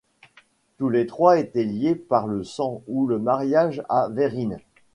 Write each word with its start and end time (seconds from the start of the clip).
Tous 0.79 0.89
les 0.89 1.05
trois 1.05 1.37
étaient 1.39 1.63
liés 1.63 1.93
par 1.93 2.25
le 2.25 2.43
sang 2.43 2.81
ou 2.87 3.05
le 3.05 3.19
mariage 3.19 3.83
à 3.87 4.07
Vérine. 4.09 4.57